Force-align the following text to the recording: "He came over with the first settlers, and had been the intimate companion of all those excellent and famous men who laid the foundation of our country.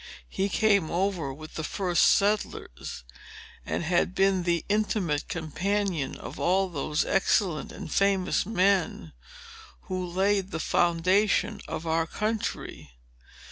"He 0.29 0.49
came 0.49 0.89
over 0.89 1.31
with 1.31 1.53
the 1.53 1.63
first 1.63 2.03
settlers, 2.07 3.03
and 3.67 3.83
had 3.83 4.15
been 4.15 4.41
the 4.41 4.65
intimate 4.67 5.27
companion 5.27 6.15
of 6.15 6.39
all 6.39 6.69
those 6.69 7.05
excellent 7.05 7.71
and 7.71 7.91
famous 7.93 8.43
men 8.43 9.13
who 9.81 10.03
laid 10.03 10.49
the 10.49 10.59
foundation 10.59 11.61
of 11.67 11.85
our 11.85 12.07
country. 12.07 12.93